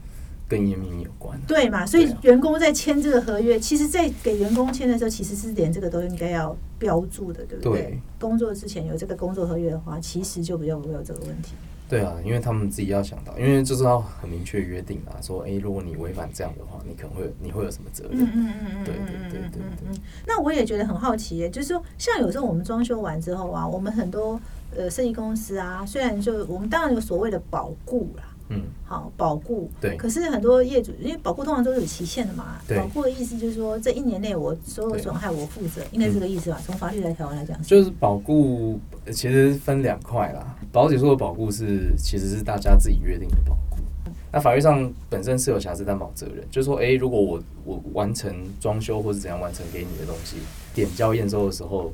[0.48, 1.46] 跟营业秘密有关的。
[1.46, 7.72] 对嘛，所以员工在签这个合约，其实，在给员工签的时候，其实是连这个都应该要标注的，对不对？
[7.82, 11.52] 对工作之前有这个工作合约的话，其实就比较不会有这个问题。
[11.88, 18.22] 对啊，因为他们自己要想到，因为就是要很明确约定啊，说，哎、如果你违反这样的话，你可能会你会有什么责任？
[18.24, 19.98] 嗯嗯嗯嗯对对对对对嗯。
[20.26, 24.38] 那我也觉得很好奇耶，就是说，像有时候我们装修完之后啊，我们很多
[24.76, 29.96] 呃设计公司啊，虽然就我们当然有所谓的保固啦，嗯，好保固，对。
[29.96, 32.78] 可是很多业主，因为保固通常都是有期限的嘛，对。
[32.78, 35.02] 保固的意思就是说，这一年内我所有对。
[35.02, 36.60] 损害我负责，应该是这个意思吧？
[36.64, 40.56] 从法律来条文来讲，就是保固呃其实分两块啦。
[40.72, 43.76] 保姐说的保固是其实是大家自己约定的保固，
[44.32, 50.36] 那法律上本身是有瑕疵担保责任，就是说，诶，如果我我完成装修或是怎样完成给你的东西，
[50.74, 51.92] 点交验收的时候，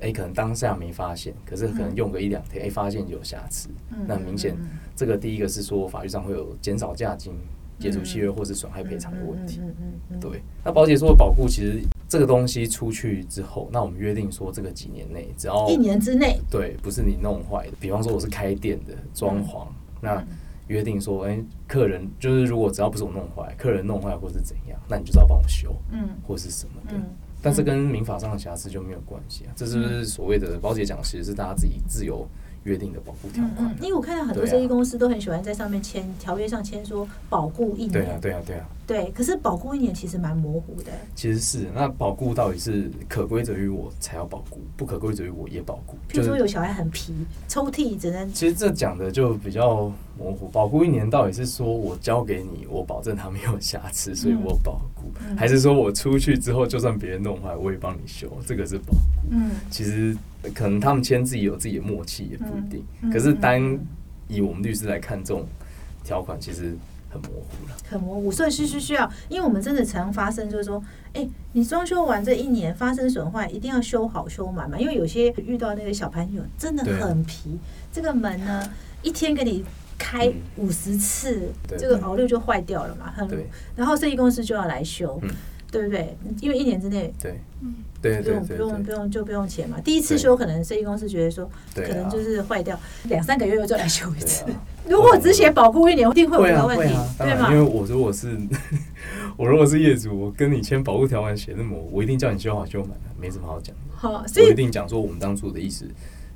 [0.00, 3.98] 诶，可能当下没发现，可是可能用个一两天，诶，发现有瑕疵，嗯。
[4.06, 4.56] 那很明显
[4.96, 7.32] 这个第一个是说法律上会有减少价金、
[7.78, 9.60] 解除契约或是损害赔偿的问题。
[10.20, 19.74] 对，那保险说的保护，其实这个东西出去之后，那我们约定说这个几年内，只要一年之内，对，不是你弄坏的，比方说我是开店的装潢，嗯。
[20.02, 20.26] 那
[20.68, 21.36] 约定说，哎、
[21.66, 26.08] 客人就是如果只要不是我弄坏，客人弄坏或是怎样，那你就是要帮我修嗯。
[26.26, 26.96] 或是什么的。
[26.96, 27.04] 嗯
[27.42, 32.26] 但是跟民法上的瑕疵就没有关系啊，这是不是所谓的保险讲，其实是大家自己自由
[32.64, 47.14] 约定的保护条嗯款啊、嗯，因为我看到很多设计公司都很喜欢在上面签条约上签说保护一对啊，对啊，对啊，对，可是保固一年其实蛮模糊的，其实是那保固到底是可归责于我才要保固，不可归责于我也保固，譬如说有小孩很皮，
[47.46, 58.98] 抽屉只能其实这讲的就比较模糊，保固一年到底是说我交给你，我保证它没有瑕疵，所以我保固，嗯还是说我出去之后就算别人弄坏，我也帮你修，这个是保固。
[59.30, 60.16] 嗯其实
[60.52, 62.84] 可能他们签自己有自己的默契，也不一定。
[63.02, 63.78] 嗯嗯可是单嗯
[64.26, 65.46] 以我们律师来看，这种
[66.02, 66.76] 条款其实
[67.10, 67.76] 很模糊了。
[67.90, 77.58] 很模糊，所以是是需要，因为我们真的常发生，就是说，哎、你装修完这一年发生损坏，一定要修好修满嘛，因为有些遇到那个小朋友真的很皮，
[77.92, 79.64] 这个门呢一天给你
[79.98, 80.34] 开嗯。
[80.56, 83.28] 五十次，对这个熬六就坏掉了嘛，很，
[83.76, 85.30] 然后设计公司就要来修，嗯。
[85.72, 86.16] 对不对？
[86.40, 87.40] 因为一年之内对。
[87.60, 87.74] 嗯。
[88.02, 94.46] 对对不用不用不用就不用钱嘛，第一次修可能设计公司觉得说，可能就是坏掉，两三个月又再来修一次。
[94.90, 97.62] 如果只写保护一年，一定会有个问题，对吗，因为？
[97.62, 98.36] 我如果是
[99.38, 103.82] 我如果是业主，我跟你签保护条款写那么，我一定叫你修好修满的，没什么好讲的。
[103.96, 105.84] 好，所以我一定讲说我们当初的意思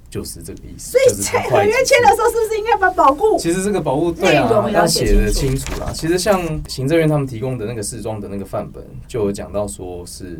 [0.08, 0.92] 就是这个意思。
[0.92, 3.36] 所以签合约签的时候，是不是应该把保护？
[3.38, 5.90] 其实这个保护对啊，要写的清楚啦。
[5.92, 10.38] 其实像行政院他们提供的那个试装的那个范本，就有讲到说是，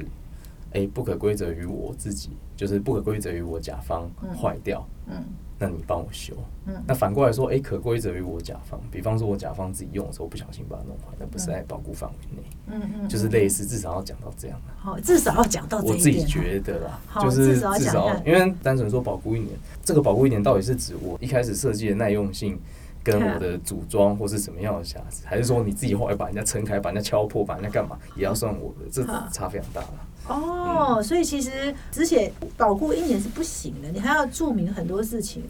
[0.73, 4.09] 哎，不可归责于我自己，就是不可归责于我甲方
[4.41, 4.87] 坏掉。
[5.09, 5.25] 嗯。
[5.59, 6.35] 那你帮我修，
[6.67, 8.81] 嗯，那反过来说，哎，可归责于我甲方。
[8.91, 14.73] 比方说，我甲方自己用的时候不小心把它弄坏，那不是在保护范围内，嗯嗯，就是类似，至少要讲到这样的。
[14.77, 15.79] 好，至少要讲到。
[15.79, 19.51] 我自己觉得啦，就是至少，因为单纯说保护一年，
[19.85, 22.59] 这个保护一年到底是指我一开始设计的耐用性，
[23.05, 28.91] 跟我的组装或是什么样的瑕疵，还是说你自己后来把人家撑开，把人家敲破，把人家干嘛，也要算我的？
[28.91, 29.95] 这差非常大了。
[30.27, 31.51] 哦，所以其实
[31.93, 35.43] 只写保护一年是不行的，你还要注明很多事情。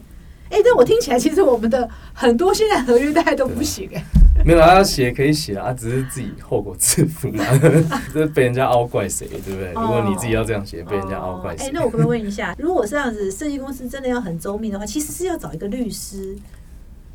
[0.49, 4.03] 哎，但我听起来，其实我们的很多现在合约大概都不行哎。
[4.45, 7.43] 没有，要写可以写啊，只是自己后果自负嘛。
[8.13, 9.71] 这被人家凹怪谁，对不对？
[9.73, 11.65] 如果你自己要这样写，被人家凹怪谁？
[11.65, 16.35] 哎，那我可不可以问一下，如果是这样子，设计公司真的要很周密的话，其实是要找一个律师。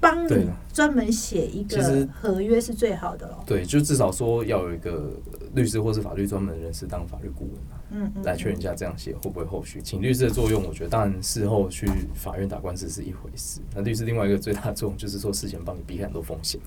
[0.00, 3.44] 帮你专门写一个合约是最好的了。
[3.46, 5.10] 对，就至少说要有一个
[5.54, 10.66] 律师或是法律专门人士当法律顾问嘛，嗯嗯，来确认一下这样写会不会后续请律师的作用。
[10.66, 16.58] 我觉得当然事后去法院打官司是一回事，那律师另外一个最大的作用就是说事前帮你避开很多风险。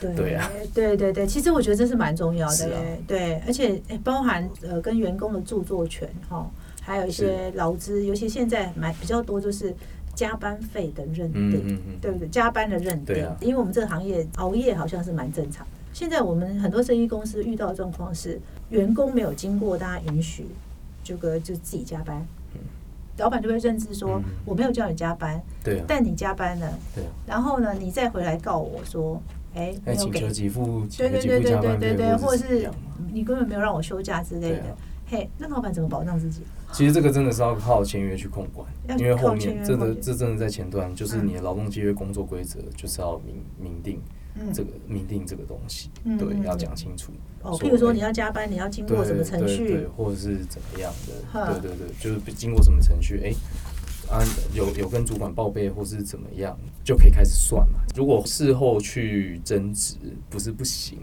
[0.00, 6.50] 对对呀，对对对，其实我觉得这是蛮重要的，对，而且包含呃跟员工的著作权哈，
[6.82, 9.74] 还有一些劳资，尤其现在蛮比较多就是。
[10.14, 12.28] 加班费的认定，对不对？
[12.28, 15.72] 加班的认定，因为我们这个行业熬夜好像是蛮正常的。
[15.92, 20.46] 现在我们很多生意公司遇到的状况是，员工没有经过大家允许，
[21.02, 22.26] 这个就自己加班。
[23.16, 27.04] 老板就会认知说，我没有叫你加班，对，但你加班了，对。
[27.24, 29.22] 然后呢，你再回来告我说，
[29.54, 32.68] 哎，没有给给付，对对对对对对对，或者是
[33.12, 34.76] 你根本没有让我休假之类的。
[35.06, 36.40] 嘿，那老板怎么保障自己？
[36.74, 44.00] 其实这个真的是要靠签约去控管，因为后面真的这真的在前端，就是你的劳动契约工作规则就是要明明定
[44.52, 47.12] 这个明定这个东西，对，要讲清楚。
[47.42, 51.60] 哦，譬如说你要加班，你要经过什么程序，或者是怎么样的？
[51.60, 53.20] 对对对，就是经过什么程序？
[53.22, 53.32] 哎，
[54.10, 54.18] 啊，
[54.52, 57.78] 有有跟主管报备或是怎么样，就可以开始算嘛。
[57.94, 59.94] 如果事后去争执，
[60.28, 60.98] 不是不行。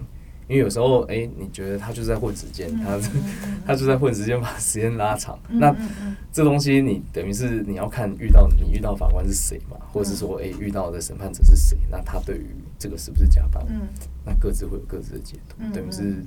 [0.51, 2.99] 因为有时候，哎，你觉得他就在混时间，他
[3.65, 5.39] 他就在混时间，把时间拉长。
[5.47, 5.73] 那
[6.29, 11.77] 这东西你等于是你要看遇到你遇到法官是谁嘛，或者是说，哎，遇到的审判者是谁？
[11.89, 13.65] 那他对于这个是不是加班？
[14.25, 16.17] 那各自会有各自的解读，等于是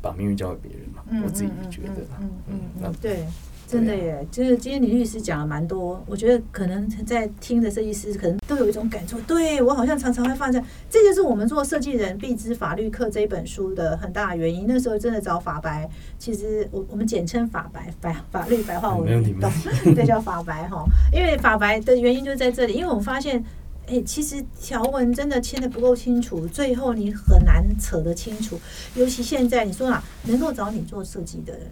[0.00, 1.02] 把命运交给别人嘛。
[1.24, 3.26] 我自己觉得，嗯嗯，那对。
[3.70, 9.16] 真的耶，就是今天李律师讲了蛮多，我觉得可能在听的设计师可能都有一种感触。
[9.20, 14.64] 对我好像常常会放下，这就是我们做设计人必知法律课这一本书的很大的原因。
[14.66, 19.48] 那时候真的找法白，其实我我们简称法白，白法律白话文运动，
[19.94, 20.84] 对，叫法白哈。
[21.12, 23.44] 因为法白的原因就在这里，因为我们发现，
[23.86, 28.58] 哎，其实条文真的签的不够清楚，最后你很难扯得清楚。
[28.96, 31.70] 尤其现在你说啊，能够找你做设计的人。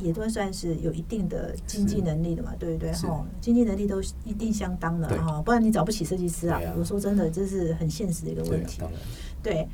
[0.00, 2.92] 也都算是有一定的经济能力的嘛，对不对？
[2.92, 6.60] 哈，经济能力都一定相当的哈，不然你找不起设计师啊。
[6.78, 8.80] 我说真的，这是很现实的一个问题。
[9.42, 9.66] 对，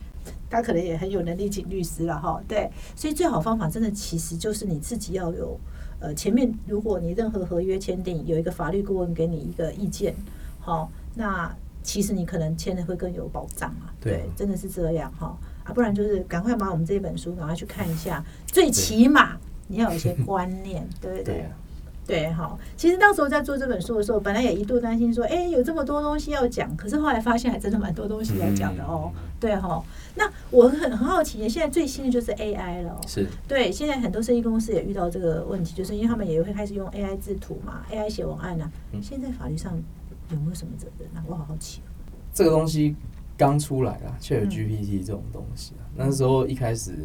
[0.50, 2.40] 他可能也很有能力请律师了哈。
[2.46, 5.58] 对，所以最好方法真的其实就是你自己要有
[5.98, 10.14] 呃，前面如果你任何合约签订有一个法律顾问给你一个意见，
[10.60, 13.94] 好，那其实你可能签的会更有保障啊。
[14.00, 19.36] 对，真的是这样哈啊，不然就是赶快把我们这本书赶快去看一下，最起码。
[19.68, 21.44] 你要有一些观念， 对不对？
[22.06, 22.56] 对，好。
[22.76, 29.10] 其实当时候在做这本书的时候，本来也一度担心说，哎，有这么多东西要讲，可是后来发现还真的蛮多东西要讲的哦。
[29.40, 29.82] 对哈，
[30.14, 33.00] 那我很很好奇，现在最新的就是 AI 了。
[33.08, 33.26] 是。
[33.48, 38.70] 对，现在很多设计公司也遇到这个问题，就是因为他们也会开始用 AI 制图嘛，AI 写文案呢。
[39.02, 39.76] 现在法律上
[40.30, 41.20] 有没有什么责任呢？
[41.26, 41.80] 我好好奇。
[42.32, 42.94] 这个东西
[43.36, 45.82] 刚出来啊，却有 GPT 这种东西啊。
[45.96, 47.04] 那时候一开始，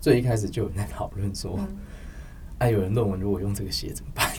[0.00, 1.58] 最一开始就有人在讨论说。
[2.58, 4.28] 哎，有人论文如果用这个写怎么办？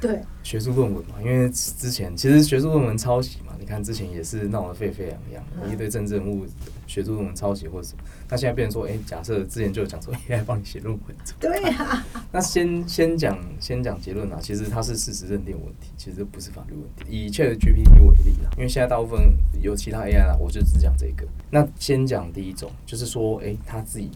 [0.00, 6.44] 对，学术论文嘛，因为之前其实学术论文抄袭嘛，你看之前也是闹得沸沸扬扬，一堆政治人物
[6.86, 8.04] 学术论文抄袭或者什么。
[8.28, 12.04] 那现在变成说，哎，假设之前就有讲说 AI 帮你写论文，对呀。
[12.30, 17.04] 那先先讲先讲结论啊，其实它是事实认定问题，其实不是法律问题。
[17.08, 21.26] 以 ChatGPT 为例啦，因为现在大部分有其他 AI 啦，我就只讲这个。
[21.50, 24.10] 那先讲第一种，就是说，哎，他自己。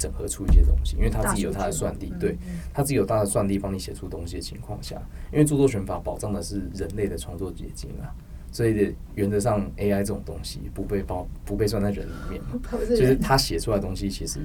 [0.00, 2.36] 整合出一些东西，因为他自己有他的算力，对
[2.72, 4.96] 他自己有他的算力帮你写出东西的情况下，
[5.30, 8.08] 因为著作权法保障的是人类的创作结晶啊，
[8.50, 14.40] 所以原则上 AI 这种东西不被包不被算在人里面嘛， 就是他写出来的东西其实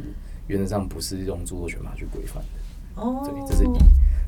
[0.48, 3.02] 原则上不是用著作权法去规范的。
[3.02, 3.78] 哦，对，这是一。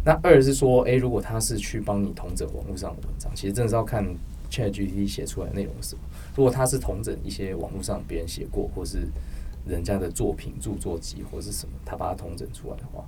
[0.04, 4.06] 那二是说，哎、如果他是去帮你统整网络上的文章，其实真的是要看
[4.50, 6.02] ChatGPT 写出来的内容是什么。
[6.36, 9.08] 如果他是统整一些网络上别人写过，或是
[9.68, 13.06] 人家的作品、著作集或是什么，他把它统整出来的话，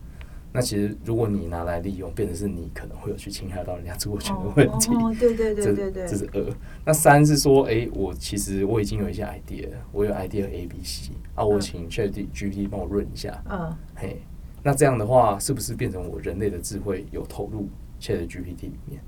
[0.52, 4.92] 那其实如果你拿来利用，变成是你可能会有去侵害到人家著作权的问题。
[4.94, 6.44] 哦，对对对这对对这，是二。
[6.86, 14.22] 那三是说，哎、我其实我已经有一些 idea，了我有 idea A、B、C 啊，我嗯请 ChatGPT 帮我润一下，嗯，嘿，
[14.64, 17.70] 那这样的话，是不是变成我人类的智慧有投入
[18.02, 19.02] ChatGPT 里面？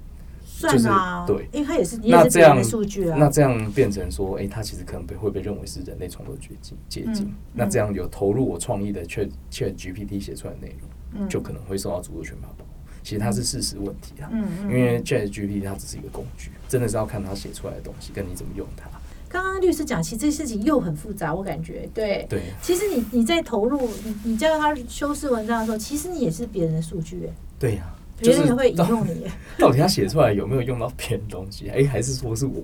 [0.69, 7.25] 算啊，就是对因为它也是你那这样数据啊，那这样变成说，哎、它其实可能被会被认为是人类创作捷径捷径。
[7.25, 12.71] 嗯那这样有投入我创意的 Chat ChatGPT 写出来的内容，嗯就可能会受到著作权法保护。
[13.03, 18.89] 其实它是事实问题啊，嗯嗯，因为 ChatGPT 它只是一个工具，真的是要看它写出来的东西跟你怎么用它。
[19.27, 22.25] 刚刚律师讲，其实这事情又很复杂，我感觉对。
[22.29, 31.69] 对，其实你你在投入你你叫他修饰文章的时候，其实你也是别人的数据，哎对呀、别人也会引到用你，哎 到底他写出来有没有用到别人东西？
[31.69, 32.61] 哎、还是说是我，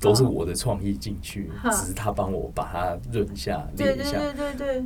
[0.00, 4.84] 都是我的创意进去，哈只是他帮我把它润一下、对练一下，对对对对。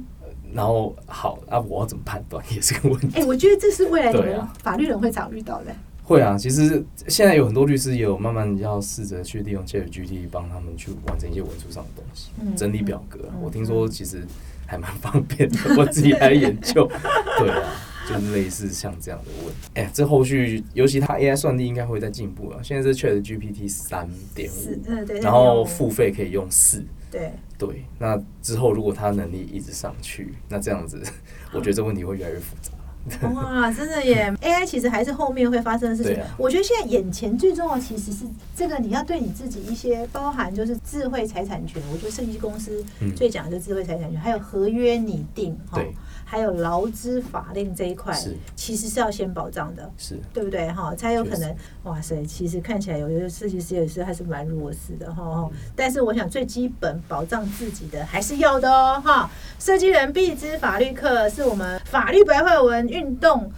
[0.52, 3.20] 然后好啊，我要怎么判断 也是个问题。
[3.20, 5.74] 哎，我觉得这是未来你们对啊法律人会常遇到的。
[6.04, 14.22] 会啊，其实现在有很多律师也有慢慢要试着去利用 ChatGPT 帮他们去完成一些文书上的东西，嗯整理表格啊、嗯我听说其实
[14.66, 16.86] 还蛮方便的，我自己还研究。
[17.40, 17.62] 对啊，
[18.08, 19.70] 就是类似像这样的问题。
[19.74, 22.60] 哎、这后续尤其它 AI 算力应该会再进步了。
[22.62, 26.84] 现在是 ChatGPT 三点五，然后付费可以用四。
[27.10, 31.00] 对对，那之后如果它能力一直上去，那这样子，
[31.54, 32.72] 我觉得这问题会越来越复杂。
[33.34, 36.14] 哇，真的耶！AI 其实还是后面会发生的事情。
[36.22, 38.24] 啊我觉得现在眼前最重要其实是
[38.56, 41.82] 这个，你要对你自己一些包含就是智慧财产权。
[41.92, 45.80] 我觉得设计公司嗯最讲的就是智慧财产权，还有合约拟定哈，
[46.24, 48.18] 还有劳资法令这一块，
[48.56, 49.90] 其实是要先保障的。
[49.98, 50.94] 是，对不对哈？
[50.94, 52.24] 才有可能，哇塞！
[52.24, 59.30] 其实看起来有些设计师也是还是蛮弱势的哈但是我想最基本保障自己的还是要的哦哈。
[59.58, 63.50] 设计人必知法律课是我们法律白话文运动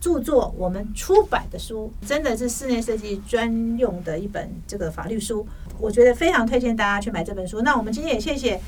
[0.00, 5.46] 著作我们出版的书，真的是室内设计专用的一本这个法律书，
[5.80, 7.62] 我觉得非常推荐大家去买这本书。
[7.62, 8.60] 那我们今天也谢谢。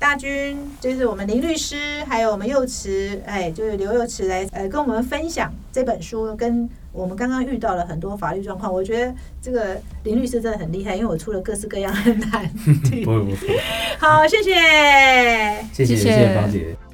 [0.00, 8.72] 大军就是我们林律师，还有我们幼慈，哎，就是刘幼慈来呃跟我们分享这本书，跟我们刚刚遇到了很多法律状况。
[8.72, 9.12] 我觉得
[9.42, 12.48] 这个林律师真的很厉害，因为我出了各式各样的难
[12.84, 13.04] 题。
[13.98, 14.54] 好，谢谢。
[15.72, 16.87] 谢谢谢谢谢谢芳姐。